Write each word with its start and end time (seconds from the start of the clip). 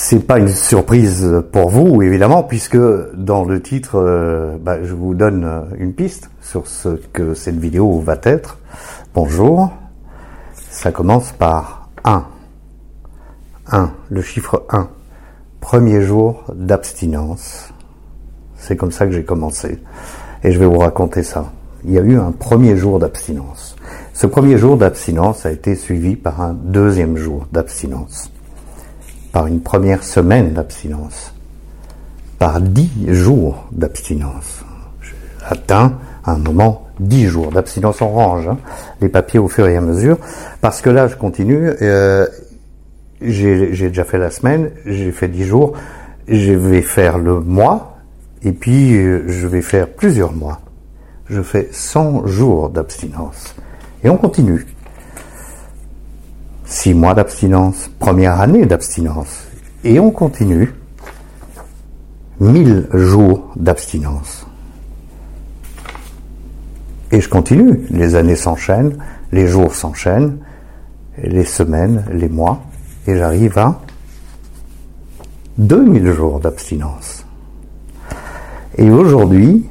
C'est 0.00 0.20
pas 0.20 0.38
une 0.38 0.48
surprise 0.48 1.42
pour 1.50 1.70
vous, 1.70 2.02
évidemment, 2.02 2.44
puisque 2.44 2.78
dans 3.14 3.44
le 3.44 3.60
titre, 3.60 3.96
euh, 3.96 4.56
bah, 4.56 4.78
je 4.82 4.94
vous 4.94 5.14
donne 5.14 5.44
euh, 5.44 5.62
une 5.76 5.92
piste 5.92 6.30
sur 6.40 6.68
ce 6.68 6.90
que 7.12 7.34
cette 7.34 7.58
vidéo 7.58 7.98
va 7.98 8.16
être. 8.22 8.58
Bonjour. 9.12 9.72
Ça 10.70 10.92
commence 10.92 11.32
par 11.32 11.90
1. 12.04 12.24
1, 13.72 13.90
le 14.08 14.22
chiffre 14.22 14.64
1. 14.70 14.88
Premier 15.60 16.00
jour 16.00 16.44
d'abstinence. 16.54 17.74
C'est 18.56 18.76
comme 18.76 18.92
ça 18.92 19.04
que 19.04 19.12
j'ai 19.12 19.24
commencé. 19.24 19.80
Et 20.44 20.52
je 20.52 20.60
vais 20.60 20.66
vous 20.66 20.78
raconter 20.78 21.24
ça. 21.24 21.52
Il 21.84 21.90
y 21.90 21.98
a 21.98 22.02
eu 22.02 22.16
un 22.16 22.30
premier 22.30 22.76
jour 22.76 23.00
d'abstinence. 23.00 23.74
Ce 24.14 24.28
premier 24.28 24.58
jour 24.58 24.76
d'abstinence 24.76 25.44
a 25.44 25.50
été 25.50 25.74
suivi 25.74 26.14
par 26.14 26.40
un 26.40 26.54
deuxième 26.54 27.16
jour 27.16 27.48
d'abstinence 27.50 28.30
par 29.32 29.46
une 29.46 29.60
première 29.60 30.02
semaine 30.02 30.52
d'abstinence, 30.52 31.32
par 32.38 32.60
dix 32.60 32.90
jours 33.08 33.66
d'abstinence. 33.72 34.64
J'ai 35.02 35.14
atteint 35.46 35.98
à 36.24 36.32
un 36.32 36.38
moment 36.38 36.86
dix 37.00 37.26
jours 37.26 37.50
d'abstinence. 37.50 38.00
On 38.02 38.08
range 38.08 38.48
hein, 38.48 38.58
les 39.00 39.08
papiers 39.08 39.38
au 39.38 39.48
fur 39.48 39.66
et 39.68 39.76
à 39.76 39.80
mesure, 39.80 40.18
parce 40.60 40.80
que 40.80 40.90
là, 40.90 41.08
je 41.08 41.16
continue. 41.16 41.70
Euh, 41.82 42.26
j'ai 43.20 43.88
déjà 43.88 44.04
fait 44.04 44.18
la 44.18 44.30
semaine, 44.30 44.70
j'ai 44.86 45.10
fait 45.10 45.28
dix 45.28 45.44
jours, 45.44 45.72
je 46.28 46.52
vais 46.52 46.82
faire 46.82 47.18
le 47.18 47.40
mois, 47.40 47.98
et 48.42 48.52
puis 48.52 48.96
euh, 48.96 49.24
je 49.26 49.46
vais 49.46 49.62
faire 49.62 49.88
plusieurs 49.88 50.32
mois. 50.32 50.60
Je 51.28 51.42
fais 51.42 51.68
100 51.72 52.26
jours 52.26 52.70
d'abstinence. 52.70 53.54
Et 54.04 54.08
on 54.08 54.16
continue. 54.16 54.66
Mois 56.94 57.14
d'abstinence, 57.14 57.90
première 57.98 58.40
année 58.40 58.66
d'abstinence. 58.66 59.46
Et 59.84 60.00
on 60.00 60.10
continue. 60.10 60.74
Mille 62.40 62.88
jours 62.92 63.50
d'abstinence. 63.56 64.46
Et 67.10 67.20
je 67.20 67.28
continue. 67.28 67.86
Les 67.90 68.14
années 68.14 68.36
s'enchaînent, 68.36 68.96
les 69.32 69.46
jours 69.48 69.74
s'enchaînent, 69.74 70.38
les 71.22 71.44
semaines, 71.44 72.04
les 72.12 72.28
mois, 72.28 72.62
et 73.06 73.16
j'arrive 73.16 73.58
à 73.58 73.80
2000 75.58 76.12
jours 76.12 76.38
d'abstinence. 76.38 77.24
Et 78.76 78.90
aujourd'hui, 78.90 79.66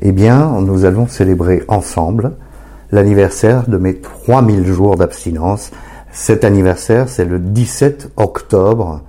eh 0.00 0.12
bien, 0.12 0.60
nous 0.60 0.84
allons 0.84 1.06
célébrer 1.06 1.62
ensemble 1.68 2.32
l'anniversaire 2.92 3.68
de 3.68 3.76
mes 3.76 3.96
3000 3.96 4.66
jours 4.66 4.96
d'abstinence 4.96 5.70
cet 6.16 6.44
anniversaire, 6.44 7.10
c'est 7.10 7.26
le 7.26 7.38
17 7.38 8.12
octobre 8.16 9.02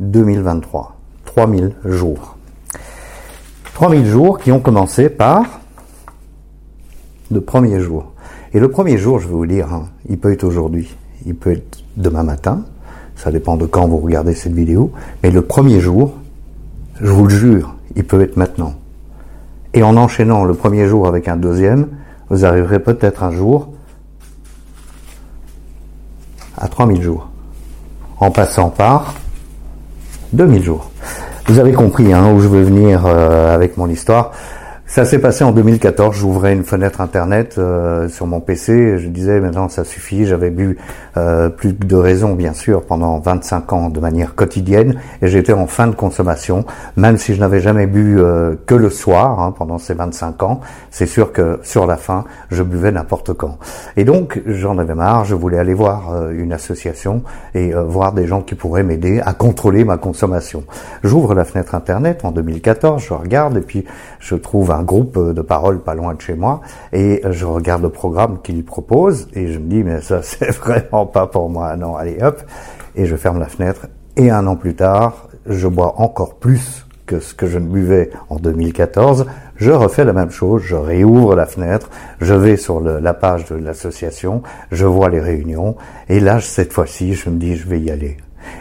2023. 0.00 0.98
3000 1.24 1.72
jours. 1.86 2.36
3000 3.72 4.04
jours 4.04 4.38
qui 4.38 4.52
ont 4.52 4.60
commencé 4.60 5.08
par 5.08 5.60
le 7.30 7.40
premier 7.40 7.80
jour. 7.80 8.12
Et 8.52 8.60
le 8.60 8.70
premier 8.70 8.98
jour, 8.98 9.18
je 9.18 9.28
vais 9.28 9.32
vous 9.32 9.46
dire, 9.46 9.72
hein, 9.72 9.86
il 10.06 10.18
peut 10.18 10.30
être 10.30 10.44
aujourd'hui, 10.44 10.94
il 11.24 11.34
peut 11.34 11.52
être 11.52 11.82
demain 11.96 12.22
matin, 12.22 12.64
ça 13.16 13.32
dépend 13.32 13.56
de 13.56 13.64
quand 13.64 13.88
vous 13.88 13.96
regardez 13.96 14.34
cette 14.34 14.52
vidéo, 14.52 14.92
mais 15.22 15.30
le 15.30 15.40
premier 15.40 15.80
jour, 15.80 16.12
je 17.00 17.10
vous 17.10 17.24
le 17.24 17.34
jure, 17.34 17.76
il 17.96 18.04
peut 18.04 18.20
être 18.20 18.36
maintenant. 18.36 18.74
Et 19.72 19.82
en 19.82 19.96
enchaînant 19.96 20.44
le 20.44 20.52
premier 20.52 20.86
jour 20.86 21.08
avec 21.08 21.28
un 21.28 21.38
deuxième, 21.38 21.88
vous 22.28 22.44
arriverez 22.44 22.80
peut-être 22.80 23.22
un 23.22 23.30
jour 23.30 23.70
à 26.64 26.68
3000 26.68 27.02
jours, 27.02 27.28
en 28.18 28.30
passant 28.30 28.70
par 28.70 29.14
2000 30.32 30.62
jours. 30.62 30.90
Vous 31.46 31.58
avez 31.58 31.74
compris 31.74 32.10
hein, 32.14 32.32
où 32.32 32.40
je 32.40 32.48
veux 32.48 32.62
venir 32.62 33.04
euh, 33.04 33.54
avec 33.54 33.76
mon 33.76 33.86
histoire. 33.88 34.32
Ça 34.86 35.06
s'est 35.06 35.18
passé 35.18 35.44
en 35.44 35.52
2014. 35.52 36.14
J'ouvrais 36.14 36.52
une 36.52 36.62
fenêtre 36.62 37.00
internet 37.00 37.56
euh, 37.56 38.06
sur 38.10 38.26
mon 38.26 38.40
PC. 38.40 38.98
Je 38.98 39.08
disais 39.08 39.40
maintenant 39.40 39.70
ça 39.70 39.82
suffit. 39.82 40.26
J'avais 40.26 40.50
bu 40.50 40.76
euh, 41.16 41.48
plus 41.48 41.72
de 41.72 41.96
raison 41.96 42.34
bien 42.34 42.52
sûr 42.52 42.82
pendant 42.84 43.18
25 43.18 43.72
ans 43.72 43.88
de 43.88 43.98
manière 43.98 44.34
quotidienne 44.34 45.00
et 45.22 45.28
j'étais 45.28 45.54
en 45.54 45.66
fin 45.66 45.86
de 45.86 45.94
consommation. 45.94 46.66
Même 46.96 47.16
si 47.16 47.34
je 47.34 47.40
n'avais 47.40 47.60
jamais 47.60 47.86
bu 47.86 48.20
euh, 48.20 48.56
que 48.66 48.74
le 48.74 48.90
soir 48.90 49.40
hein, 49.40 49.54
pendant 49.56 49.78
ces 49.78 49.94
25 49.94 50.42
ans, 50.42 50.60
c'est 50.90 51.06
sûr 51.06 51.32
que 51.32 51.60
sur 51.62 51.86
la 51.86 51.96
fin 51.96 52.24
je 52.50 52.62
buvais 52.62 52.92
n'importe 52.92 53.32
quand. 53.32 53.58
Et 53.96 54.04
donc 54.04 54.42
j'en 54.46 54.76
avais 54.76 54.94
marre. 54.94 55.24
Je 55.24 55.34
voulais 55.34 55.58
aller 55.58 55.74
voir 55.74 56.30
une 56.30 56.52
association 56.52 57.22
et 57.54 57.72
voir 57.72 58.12
des 58.12 58.26
gens 58.26 58.42
qui 58.42 58.54
pourraient 58.54 58.82
m'aider 58.82 59.22
à 59.24 59.32
contrôler 59.32 59.82
ma 59.84 59.96
consommation. 59.96 60.62
J'ouvre 61.02 61.34
la 61.34 61.46
fenêtre 61.46 61.74
internet 61.74 62.20
en 62.24 62.32
2014. 62.32 63.02
Je 63.02 63.14
regarde 63.14 63.56
et 63.56 63.62
puis 63.62 63.86
je 64.20 64.34
trouve 64.34 64.73
un 64.74 64.82
groupe 64.82 65.18
de 65.18 65.42
paroles 65.42 65.80
pas 65.80 65.94
loin 65.94 66.14
de 66.14 66.20
chez 66.20 66.34
moi 66.34 66.60
et 66.92 67.22
je 67.30 67.44
regarde 67.46 67.82
le 67.82 67.90
programme 67.90 68.40
qu'il 68.42 68.64
propose 68.64 69.28
et 69.34 69.48
je 69.48 69.58
me 69.58 69.68
dis 69.68 69.82
mais 69.82 70.00
ça 70.00 70.20
c'est 70.22 70.50
vraiment 70.50 71.06
pas 71.06 71.26
pour 71.26 71.48
moi. 71.48 71.76
Non, 71.76 71.96
allez 71.96 72.18
hop 72.22 72.42
et 72.96 73.06
je 73.06 73.16
ferme 73.16 73.38
la 73.38 73.46
fenêtre 73.46 73.86
et 74.16 74.30
un 74.30 74.46
an 74.46 74.56
plus 74.56 74.74
tard, 74.74 75.28
je 75.46 75.68
bois 75.68 75.94
encore 76.00 76.36
plus 76.36 76.86
que 77.06 77.20
ce 77.20 77.34
que 77.34 77.46
je 77.46 77.58
ne 77.58 77.66
buvais 77.66 78.10
en 78.30 78.36
2014. 78.36 79.26
Je 79.56 79.70
refais 79.70 80.04
la 80.04 80.12
même 80.12 80.30
chose, 80.30 80.62
je 80.62 80.74
réouvre 80.74 81.36
la 81.36 81.46
fenêtre, 81.46 81.90
je 82.20 82.34
vais 82.34 82.56
sur 82.56 82.80
la 82.80 83.14
page 83.14 83.44
de 83.46 83.56
l'association, 83.56 84.42
je 84.72 84.86
vois 84.86 85.10
les 85.10 85.20
réunions 85.20 85.76
et 86.08 86.20
là 86.20 86.40
cette 86.40 86.72
fois-ci, 86.72 87.14
je 87.14 87.30
me 87.30 87.36
dis 87.36 87.56
je 87.56 87.68
vais 87.68 87.80
y 87.80 87.90
aller. 87.90 88.16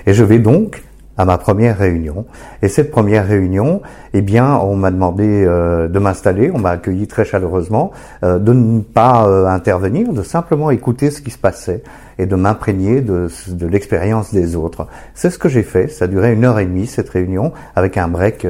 Et 0.06 0.14
je 0.14 0.24
vais 0.24 0.40
donc 0.40 0.84
à 1.18 1.26
ma 1.26 1.38
première 1.38 1.78
réunion. 1.78 2.26
Et 2.62 2.68
cette 2.68 2.92
première 2.92 3.28
réunion, 3.28 3.82
eh 4.14 4.22
bien, 4.22 4.58
on 4.58 4.76
m'a 4.76 4.92
demandé 4.92 5.46
euh, 5.46 5.88
de 5.88 6.00
m'installer, 6.00 6.52
on 6.52 6.60
m'a 6.60 6.72
accueilli 6.72 7.08
très 7.08 7.26
chaleureusement, 7.26 7.92
euh, 8.24 8.40
de 8.40 8.54
ne 8.54 8.82
pas 8.82 9.28
euh, 9.28 9.46
intervenir, 9.46 10.12
de 10.12 10.24
simplement 10.24 10.72
écouter 10.72 11.12
ce 11.12 11.22
qui 11.22 11.32
se 11.32 11.38
passait 11.38 11.84
et 12.18 12.26
de 12.26 12.36
m'imprégner 12.36 13.02
de, 13.02 13.28
de 13.50 13.68
l'expérience 13.68 14.34
des 14.34 14.56
autres. 14.56 14.88
C'est 15.14 15.30
ce 15.30 15.38
que 15.38 15.50
j'ai 15.50 15.64
fait. 15.64 15.88
Ça 15.88 16.06
a 16.06 16.08
duré 16.08 16.34
une 16.34 16.46
heure 16.46 16.60
et 16.60 16.66
demie 16.66 16.88
cette 16.88 17.10
réunion 17.10 17.54
avec 17.76 17.98
un 17.98 18.08
break 18.08 18.46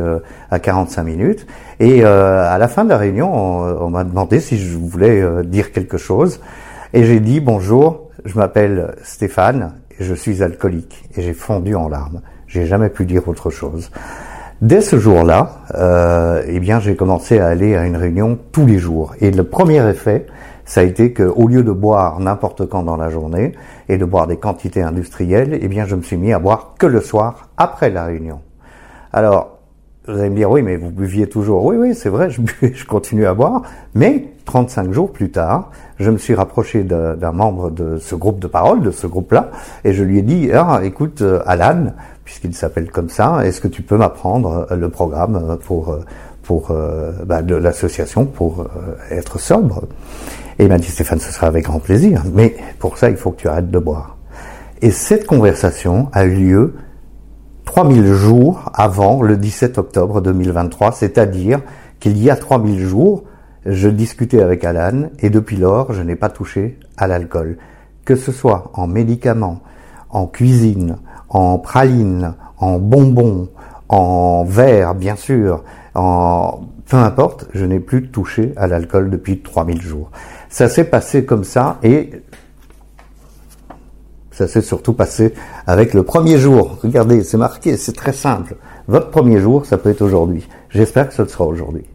à 0.52 0.60
45 0.60 1.04
minutes. 1.04 1.48
Et 1.80 2.04
à 2.04 2.58
la 2.58 2.68
fin 2.68 2.84
de 2.84 2.90
la 2.90 2.98
réunion, 2.98 3.34
on, 3.34 3.90
m'a 3.90 4.04
demandé 4.04 4.42
si 4.42 4.58
je 4.58 4.78
voulais 4.78 5.24
dire 5.46 5.72
quelque 5.72 5.98
chose. 5.98 6.42
Et 6.92 7.06
j'ai 7.06 7.22
dit 7.22 7.40
bonjour, 7.40 8.10
je 8.26 8.38
m'appelle 8.38 8.96
Stéphane 9.02 9.72
je 10.00 10.14
suis 10.14 10.44
alcoolique. 10.44 11.04
Et 11.16 11.22
j'ai 11.22 11.34
fondu 11.34 11.76
en 11.76 11.90
larmes. 11.90 12.22
J'ai 12.54 12.68
jamais 12.68 12.90
pu 12.90 13.06
dire 13.06 13.28
autre 13.28 13.50
chose. 13.50 13.90
Dès 14.62 14.82
ce 14.82 15.00
jour-là, 15.00 15.56
euh, 15.74 16.44
eh 16.46 16.60
bien, 16.60 16.80
j'ai 16.80 16.96
commencé 16.96 17.40
à 17.40 17.48
aller 17.48 17.76
à 17.76 17.84
une 17.88 17.98
réunion 17.98 18.38
tous 18.52 18.68
les 18.68 18.78
jours. 18.78 19.16
Et 19.22 19.32
le 19.32 19.44
premier 19.44 19.84
effet, 19.90 20.28
ça 20.64 20.82
a 20.82 20.84
été 20.84 21.14
qu'au 21.14 21.48
lieu 21.48 21.64
de 21.64 21.72
boire 21.72 22.20
n'importe 22.20 22.68
quand 22.68 22.84
dans 22.84 22.96
la 22.96 23.10
journée 23.10 23.54
et 23.90 23.98
de 23.98 24.06
boire 24.06 24.28
des 24.28 24.38
quantités 24.38 24.84
industrielles, 24.84 25.58
eh 25.60 25.68
bien, 25.68 25.88
je 25.88 25.96
me 25.96 26.04
suis 26.04 26.16
mis 26.16 26.32
à 26.32 26.38
boire 26.38 26.76
que 26.78 26.86
le 26.86 27.02
soir 27.02 27.50
après 27.58 27.90
la 27.90 28.06
réunion. 28.06 28.40
Alors, 29.14 29.58
vous 30.08 30.20
allez 30.20 30.30
me 30.30 30.36
dire, 30.36 30.52
oui, 30.52 30.62
mais 30.62 30.78
vous 30.78 30.92
buviez 30.92 31.28
toujours. 31.28 31.66
Oui, 31.66 31.76
oui, 31.76 31.96
c'est 31.96 32.10
vrai, 32.10 32.30
je, 32.30 32.40
je 32.72 32.86
continue 32.86 33.26
à 33.26 33.34
boire. 33.34 33.64
Mais 33.96 34.28
35 34.46 34.92
jours 34.92 35.12
plus 35.12 35.32
tard, 35.32 35.72
je 36.00 36.12
me 36.12 36.18
suis 36.18 36.34
rapproché 36.36 36.84
d'un 36.84 37.32
membre 37.32 37.70
de 37.70 37.98
ce 37.98 38.16
groupe 38.16 38.40
de 38.40 38.48
parole, 38.48 38.82
de 38.82 38.92
ce 38.92 39.08
groupe-là, 39.08 39.52
et 39.84 39.94
je 39.94 40.04
lui 40.04 40.20
ai 40.20 40.22
dit, 40.22 40.52
ah, 40.54 40.82
écoute, 40.84 41.22
euh, 41.22 41.42
Alan, 41.46 41.94
puisqu'il 42.24 42.54
s'appelle 42.54 42.90
comme 42.92 43.10
ça, 43.10 43.46
est-ce 43.46 43.62
que 43.62 43.68
tu 43.68 43.82
peux 43.82 43.98
m'apprendre 43.98 44.68
euh, 44.72 44.76
le 44.76 44.90
programme 44.90 45.36
euh, 45.36 45.56
pour 45.58 45.98
pour 46.42 46.76
bah, 47.26 47.42
de 47.42 47.56
l'association 47.56 48.26
pour 48.26 48.68
être 49.10 49.40
sobre? 49.40 49.84
Et 50.60 50.64
il 50.64 50.70
m'a 50.70 50.78
dit, 50.78 50.90
Stéphane, 50.90 51.22
ce 51.22 51.32
sera 51.32 51.48
avec 51.48 51.64
grand 51.64 51.80
plaisir, 51.80 52.22
mais 52.34 52.58
pour 52.80 52.98
ça, 52.98 53.10
il 53.10 53.16
faut 53.16 53.32
que 53.32 53.38
tu 53.40 53.48
arrêtes 53.48 53.72
de 53.72 53.80
boire. 53.80 54.18
Et 54.82 54.92
cette 54.92 55.26
conversation 55.26 56.10
a 56.12 56.26
eu 56.26 56.36
lieu 56.36 56.74
3000 57.66 58.06
jours 58.14 58.70
avant 58.74 59.22
le 59.22 59.38
17 59.38 59.78
octobre 59.78 60.22
2023, 60.22 60.92
c'est-à-dire 60.92 61.62
qu'il 62.00 62.22
y 62.22 62.30
a 62.30 62.36
3000 62.36 62.80
jours, 62.80 63.24
je 63.66 63.88
discutais 63.88 64.42
avec 64.42 64.66
Alan 64.66 65.10
et 65.20 65.30
depuis 65.30 65.56
lors, 65.56 65.94
je 65.94 66.02
n'ai 66.02 66.16
pas 66.16 66.30
touché 66.30 66.78
à 66.98 67.08
l'alcool. 67.08 67.58
Que 68.06 68.16
ce 68.16 68.32
soit 68.32 68.72
en 68.74 68.88
médicaments, 68.88 69.62
en 70.14 70.28
cuisine, 70.28 70.98
en 71.28 71.58
praline, 71.58 72.36
en 72.58 72.80
bonbons, 72.80 73.50
en 73.90 74.46
verre, 74.46 74.96
bien 74.96 75.18
sûr, 75.18 75.64
en 75.94 76.62
peu 76.88 76.98
importe, 76.98 77.48
je 77.54 77.66
n'ai 77.66 77.80
plus 77.80 78.10
touché 78.10 78.54
à 78.56 78.68
l'alcool 78.68 79.10
depuis 79.10 79.40
3000 79.40 79.82
jours. 79.82 80.12
Ça 80.50 80.70
s'est 80.70 80.84
passé 80.84 81.26
comme 81.26 81.44
ça 81.44 81.80
et 81.82 82.12
ça 84.32 84.48
s'est 84.48 84.62
surtout 84.62 84.94
passé 84.94 85.34
avec 85.66 85.94
le 85.94 86.04
premier 86.04 86.38
jour. 86.38 86.78
Regardez, 86.84 87.24
c'est 87.24 87.38
marqué, 87.38 87.78
c'est 87.78 87.96
très 87.96 88.14
simple. 88.14 88.58
Votre 88.88 89.10
premier 89.10 89.40
jour, 89.40 89.66
ça 89.66 89.78
peut 89.78 89.90
être 89.90 90.02
aujourd'hui. 90.02 90.48
J'espère 90.70 91.08
que 91.08 91.14
ce 91.14 91.26
sera 91.26 91.46
aujourd'hui. 91.46 91.86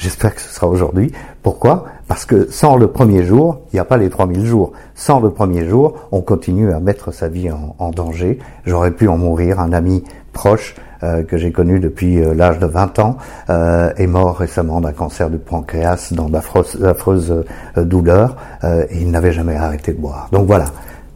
J'espère 0.00 0.34
que 0.34 0.40
ce 0.40 0.48
sera 0.48 0.66
aujourd'hui. 0.66 1.12
Pourquoi? 1.42 1.84
Parce 2.08 2.24
que 2.24 2.50
sans 2.50 2.76
le 2.76 2.88
premier 2.88 3.22
jour, 3.22 3.60
il 3.70 3.76
n'y 3.76 3.80
a 3.80 3.84
pas 3.84 3.98
les 3.98 4.08
3000 4.08 4.46
jours. 4.46 4.72
Sans 4.94 5.20
le 5.20 5.28
premier 5.30 5.68
jour, 5.68 5.94
on 6.10 6.22
continue 6.22 6.72
à 6.72 6.80
mettre 6.80 7.12
sa 7.12 7.28
vie 7.28 7.50
en, 7.50 7.90
danger. 7.90 8.38
J'aurais 8.64 8.92
pu 8.92 9.08
en 9.08 9.18
mourir. 9.18 9.60
Un 9.60 9.74
ami 9.74 10.02
proche 10.32 10.74
euh, 11.02 11.22
que 11.22 11.36
j'ai 11.36 11.52
connu 11.52 11.80
depuis 11.80 12.18
euh, 12.18 12.32
l'âge 12.32 12.58
de 12.58 12.64
20 12.64 12.98
ans 12.98 13.18
euh, 13.50 13.92
est 13.98 14.06
mort 14.06 14.38
récemment 14.38 14.80
d'un 14.80 14.92
cancer 14.92 15.28
du 15.28 15.36
pancréas 15.36 16.12
dans 16.12 16.30
d'affreuses 16.30 17.44
douleurs 17.76 18.36
et 18.62 19.00
il 19.02 19.10
n'avait 19.10 19.32
jamais 19.32 19.56
arrêté 19.56 19.92
de 19.92 20.00
boire. 20.00 20.28
Donc 20.32 20.46
voilà, 20.46 20.64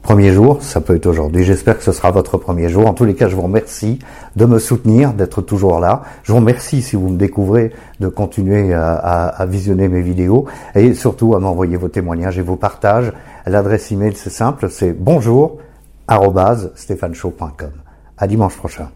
Premier 0.05 0.33
jour, 0.33 0.63
ça 0.63 0.83
peut 0.83 0.95
être 0.97 1.07
aujourd'hui. 1.07 1.45
J'espère 1.45 1.79
que 1.79 1.83
ce 1.83 1.91
sera 1.91 2.11
votre 2.11 2.37
premier 2.37 2.69
jour. 2.69 2.87
En 2.87 2.93
tous 2.93 3.07
les 3.07 3.15
cas, 3.15 3.29
je 3.29 3.35
vous 3.35 3.41
remercie 3.41 4.01
de 4.37 4.45
me 4.45 4.59
soutenir, 4.59 5.15
d'être 5.15 5.41
toujours 5.41 5.81
là. 5.81 6.03
Je 6.25 6.33
vous 6.33 6.39
remercie 6.39 6.83
si 6.83 6.95
vous 6.95 7.09
me 7.09 7.17
découvrez 7.17 7.73
de 8.01 8.09
continuer 8.09 8.75
à, 8.75 9.47
visionner 9.49 9.89
mes 9.89 10.03
vidéos 10.03 10.45
et 10.75 10.93
surtout 10.93 11.35
à 11.35 11.41
m'envoyer 11.41 11.79
vos 11.79 11.89
témoignages 11.89 12.39
et 12.39 12.43
vos 12.43 12.57
partages. 12.57 13.15
L'adresse 13.47 13.91
email, 13.93 14.15
c'est 14.15 14.29
simple, 14.29 14.69
c'est 14.69 14.93
bonjour 14.93 15.57
À 18.19 18.27
dimanche 18.27 18.57
prochain. 18.59 18.91